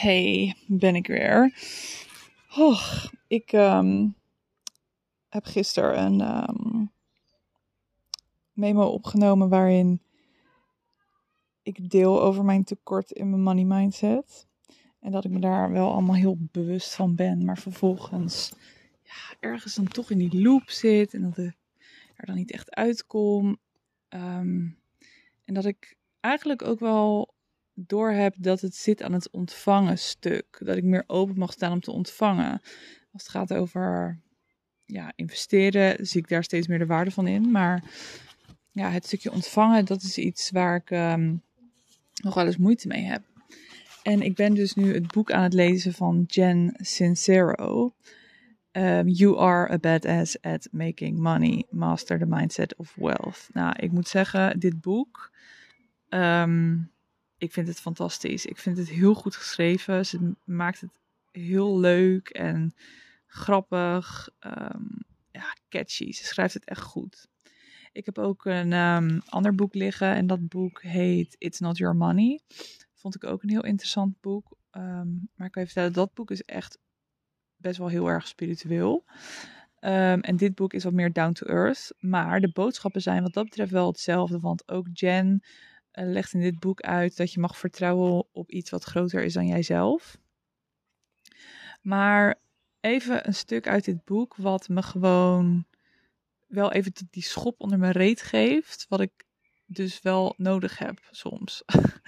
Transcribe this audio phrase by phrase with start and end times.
[0.00, 1.54] Hey, ben ik weer.
[2.56, 4.08] Oh, ik ehm,
[5.28, 6.84] heb gisteren een ehm,
[8.52, 10.02] memo opgenomen waarin
[11.62, 14.46] ik deel over mijn tekort in mijn money mindset.
[15.00, 17.44] En dat ik me daar wel allemaal heel bewust van ben.
[17.44, 18.52] Maar vervolgens
[19.02, 21.14] ja, ergens dan toch in die loop zit.
[21.14, 21.56] En dat ik
[22.16, 23.58] er dan niet echt uitkom.
[24.08, 24.68] Ehm,
[25.44, 27.33] en dat ik eigenlijk ook wel
[27.74, 30.60] doorheb dat het zit aan het ontvangen stuk.
[30.64, 32.60] Dat ik meer open mag staan om te ontvangen.
[33.12, 34.20] Als het gaat over
[34.84, 37.50] ja, investeren, zie ik daar steeds meer de waarde van in.
[37.50, 37.82] Maar
[38.72, 41.42] ja, het stukje ontvangen, dat is iets waar ik um,
[42.22, 43.22] nog wel eens moeite mee heb.
[44.02, 47.94] En ik ben dus nu het boek aan het lezen van Jen Sincero.
[48.72, 51.66] Um, you are a badass at making money.
[51.70, 53.48] Master the mindset of wealth.
[53.52, 55.30] Nou, ik moet zeggen, dit boek.
[56.08, 56.90] Um,
[57.44, 58.46] ik vind het fantastisch.
[58.46, 60.06] Ik vind het heel goed geschreven.
[60.06, 60.98] Ze maakt het
[61.30, 62.74] heel leuk en
[63.26, 64.28] grappig.
[64.40, 64.88] Um,
[65.30, 66.12] ja, catchy.
[66.12, 67.28] Ze schrijft het echt goed.
[67.92, 71.96] Ik heb ook een um, ander boek liggen en dat boek heet It's Not Your
[71.96, 72.40] Money.
[72.94, 74.56] Vond ik ook een heel interessant boek.
[74.72, 76.78] Um, maar ik kan je vertellen, dat boek is echt
[77.56, 79.04] best wel heel erg spiritueel.
[79.80, 81.94] En dit boek is wat meer down to earth.
[81.98, 84.40] Maar de boodschappen zijn wat dat betreft wel hetzelfde.
[84.40, 85.42] Want ook Jen
[85.94, 89.46] legt in dit boek uit dat je mag vertrouwen op iets wat groter is dan
[89.46, 90.18] jijzelf.
[91.82, 92.40] Maar
[92.80, 95.64] even een stuk uit dit boek wat me gewoon
[96.46, 98.86] wel even die schop onder mijn reet geeft.
[98.88, 99.24] Wat ik
[99.66, 101.62] dus wel nodig heb soms.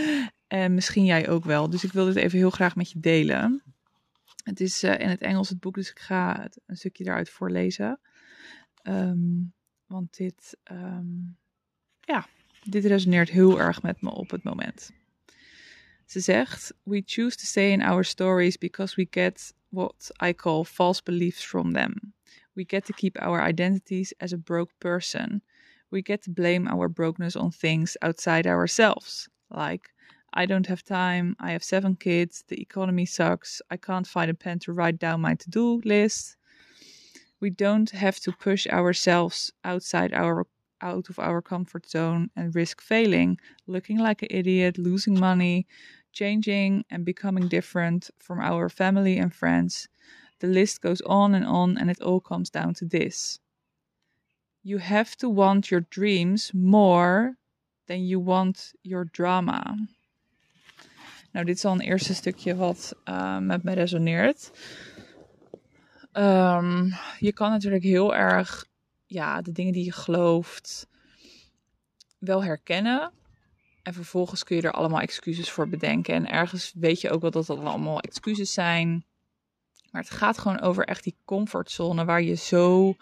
[0.46, 1.70] en misschien jij ook wel.
[1.70, 3.62] Dus ik wil dit even heel graag met je delen.
[4.44, 7.30] Het is uh, in het Engels het boek, dus ik ga het, een stukje daaruit
[7.30, 8.00] voorlezen.
[8.82, 9.52] Um,
[9.86, 11.36] want dit, um,
[12.00, 12.26] ja,
[12.70, 14.90] dit resoneert heel erg met me op het moment.
[16.06, 20.64] Ze zegt: We choose to stay in our stories because we get what I call
[20.64, 22.14] false beliefs from them.
[22.52, 25.42] We get to keep our identities as a broke person.
[25.90, 29.94] We get to blame our brokenness on things outside ourselves, like
[30.34, 34.34] I don't have time, I have seven kids, the economy sucks, I can't find a
[34.34, 36.36] pen to write down my to do list.
[37.40, 40.46] We don't have to push ourselves outside our
[40.80, 45.66] out of our comfort zone and risk failing, looking like an idiot, losing money,
[46.12, 49.88] changing and becoming different from our family and friends.
[50.40, 53.40] The list goes on and on, and it all comes down to this.
[54.62, 57.36] You have to want your dreams more
[57.86, 59.76] than you want your drama.
[61.32, 64.50] Nou, dit is al een eerste stukje wat uh, met me resoneert.
[66.12, 68.66] Um, je kan natuurlijk heel erg
[69.08, 70.88] ja, de dingen die je gelooft
[72.18, 73.12] wel herkennen.
[73.82, 76.14] En vervolgens kun je er allemaal excuses voor bedenken.
[76.14, 79.04] En ergens weet je ook wel dat dat allemaal excuses zijn.
[79.90, 82.94] Maar het gaat gewoon over echt die comfortzone waar je zo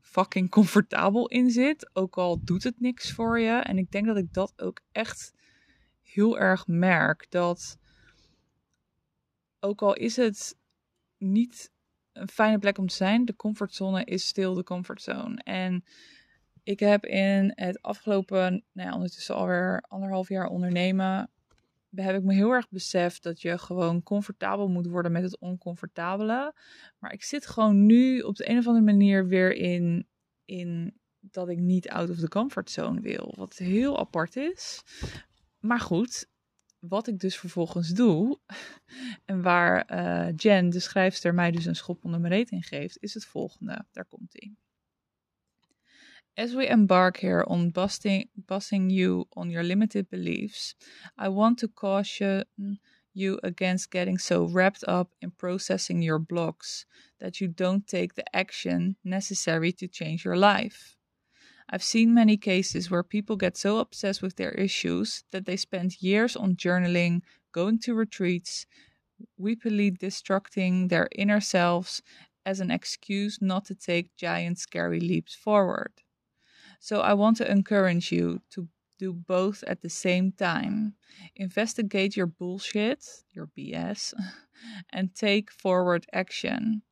[0.00, 1.90] fucking comfortabel in zit.
[1.92, 3.52] Ook al doet het niks voor je.
[3.52, 5.32] En ik denk dat ik dat ook echt
[6.02, 7.26] heel erg merk.
[7.28, 7.78] Dat
[9.60, 10.56] ook al is het
[11.18, 11.72] niet
[12.14, 13.24] een fijne plek om te zijn.
[13.24, 15.40] De comfortzone is stil de comfortzone.
[15.42, 15.84] En
[16.62, 21.30] ik heb in het afgelopen, nou ja, ondertussen alweer anderhalf jaar ondernemen,
[21.94, 26.54] heb ik me heel erg beseft dat je gewoon comfortabel moet worden met het oncomfortabele.
[26.98, 30.06] Maar ik zit gewoon nu op de een of andere manier weer in,
[30.44, 33.34] in dat ik niet out of the comfort zone wil.
[33.36, 34.82] Wat heel apart is.
[35.60, 36.28] Maar goed,
[36.88, 38.38] wat ik dus vervolgens doe,
[39.24, 42.96] en waar uh, Jen, de schrijfster, mij dus een schop onder mijn reet in geeft,
[43.00, 43.84] is het volgende.
[43.92, 44.56] Daar komt ie.
[46.34, 50.76] As we embark here on busting, busting you on your limited beliefs,
[51.16, 52.44] I want to caution
[53.12, 56.86] you against getting so wrapped up in processing your blocks
[57.18, 60.96] that you don't take the action necessary to change your life.
[61.70, 66.02] I've seen many cases where people get so obsessed with their issues that they spend
[66.02, 68.66] years on journaling, going to retreats,
[69.40, 72.02] weepily destructing their inner selves
[72.44, 75.92] as an excuse not to take giant, scary leaps forward.
[76.80, 78.68] So I want to encourage you to
[78.98, 80.94] do both at the same time.
[81.34, 84.12] Investigate your bullshit, your BS,
[84.92, 86.82] and take forward action.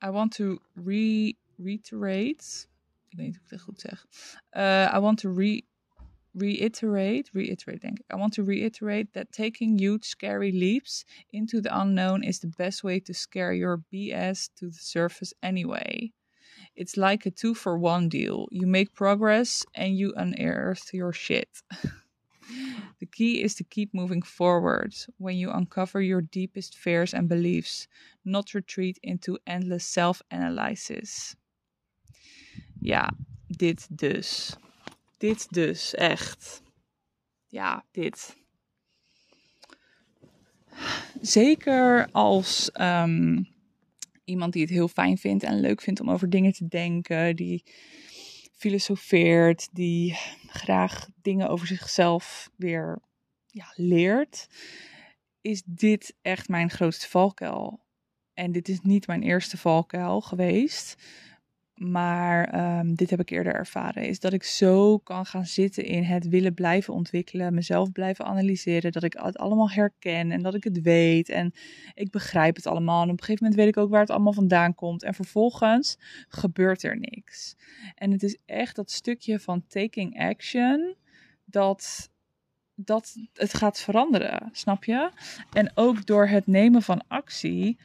[0.00, 2.66] I want to re reiterate.
[3.08, 4.06] Ik weet niet hoe ik het goed zeg.
[4.50, 5.62] Uh, I want to re
[6.34, 8.12] reiterate, reiterate denk ik.
[8.14, 12.82] I want to reiterate that taking huge scary leaps into the unknown is the best
[12.82, 16.12] way to scare your BS to the surface anyway.
[16.74, 18.48] It's like a two for one deal.
[18.50, 21.62] You make progress and you unearth your shit.
[22.98, 27.88] The key is to keep moving forward when you uncover your deepest fears and beliefs,
[28.24, 31.34] not retreat into endless self-analysis.
[32.82, 33.10] Ja,
[33.46, 34.56] dit dus.
[35.18, 36.62] Dit dus, echt.
[37.46, 38.36] Ja, dit.
[41.20, 43.48] Zeker als um,
[44.24, 47.64] iemand die het heel fijn vindt en leuk vindt om over dingen te denken, die
[48.54, 50.14] filosofeert, die
[50.46, 52.98] graag dingen over zichzelf weer
[53.46, 54.48] ja, leert,
[55.40, 57.80] is dit echt mijn grootste valkuil.
[58.34, 60.96] En dit is niet mijn eerste valkuil geweest.
[61.90, 64.06] Maar ehm, dit heb ik eerder ervaren.
[64.06, 67.54] Is dat ik zo kan gaan zitten in het willen blijven ontwikkelen.
[67.54, 68.92] Mezelf blijven analyseren.
[68.92, 70.32] Dat ik het allemaal herken.
[70.32, 71.28] En dat ik het weet.
[71.28, 71.52] En
[71.94, 73.02] ik begrijp het allemaal.
[73.02, 75.02] En op een gegeven moment weet ik ook waar het allemaal vandaan komt.
[75.02, 75.98] En vervolgens
[76.28, 77.56] gebeurt er niks.
[77.94, 80.96] En het is echt dat stukje van taking action.
[81.44, 82.10] Dat,
[82.74, 84.48] dat het gaat veranderen.
[84.52, 85.10] Snap je?
[85.52, 87.78] En ook door het nemen van actie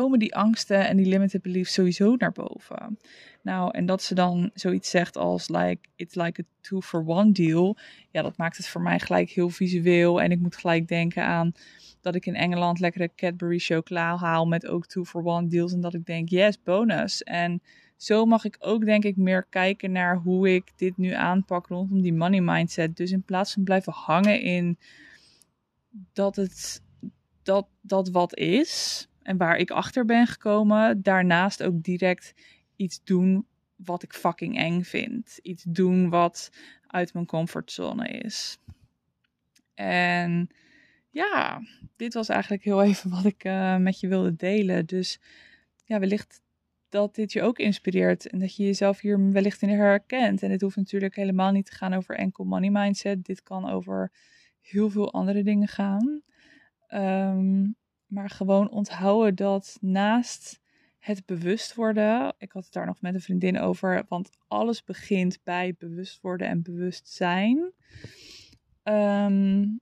[0.00, 2.98] komen die angsten en die limited beliefs sowieso naar boven.
[3.42, 7.32] Nou, en dat ze dan zoiets zegt als like it's like a two for one
[7.32, 7.76] deal.
[8.10, 11.52] Ja, dat maakt het voor mij gelijk heel visueel en ik moet gelijk denken aan
[12.00, 15.80] dat ik in Engeland lekkere Cadbury chocola haal met ook two for one deals en
[15.80, 17.22] dat ik denk yes, bonus.
[17.22, 17.62] En
[17.96, 22.02] zo mag ik ook denk ik meer kijken naar hoe ik dit nu aanpak rondom
[22.02, 22.96] die money mindset.
[22.96, 24.78] Dus in plaats van blijven hangen in
[26.12, 26.82] dat het
[27.42, 32.34] dat, dat wat is, en waar ik achter ben gekomen, daarnaast ook direct
[32.76, 35.38] iets doen wat ik fucking eng vind.
[35.42, 36.50] Iets doen wat
[36.86, 38.58] uit mijn comfortzone is.
[39.74, 40.48] En
[41.10, 41.60] ja,
[41.96, 44.86] dit was eigenlijk heel even wat ik uh, met je wilde delen.
[44.86, 45.20] Dus
[45.84, 46.42] ja, wellicht
[46.88, 50.42] dat dit je ook inspireert en dat je jezelf hier wellicht in herkent.
[50.42, 53.24] En dit hoeft natuurlijk helemaal niet te gaan over enkel money mindset.
[53.24, 54.12] Dit kan over
[54.60, 56.22] heel veel andere dingen gaan.
[56.88, 57.76] Um,
[58.14, 60.60] maar gewoon onthouden dat naast
[60.98, 62.34] het bewust worden.
[62.38, 64.04] Ik had het daar nog met een vriendin over.
[64.08, 67.72] Want alles begint bij bewust worden en bewustzijn.
[68.82, 69.80] Um,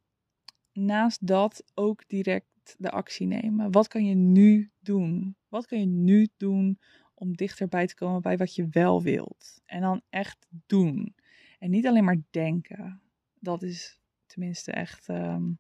[0.73, 3.71] naast dat ook direct de actie nemen.
[3.71, 5.37] Wat kan je nu doen?
[5.49, 6.79] Wat kan je nu doen
[7.15, 9.61] om dichterbij te komen bij wat je wel wilt?
[9.65, 11.15] En dan echt doen.
[11.59, 13.01] En niet alleen maar denken.
[13.41, 15.59] Dat is tenminste echt um,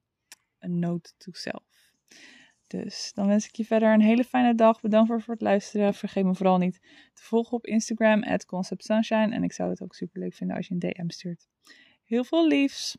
[0.58, 1.92] een note to self.
[2.72, 4.80] Dus dan wens ik je verder een hele fijne dag.
[4.80, 5.94] Bedankt voor, het luisteren.
[5.94, 6.80] Vergeet me vooral niet
[7.12, 9.34] te volgen op Instagram, at Concept Sunshine.
[9.34, 11.48] En ik zou het ook super leuk vinden als je een DM stuurt.
[12.04, 12.96] Heel veel liefs!